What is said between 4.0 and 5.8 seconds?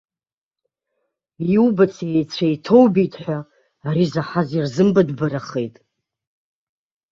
заҳаз ирзымбатәбарахеит.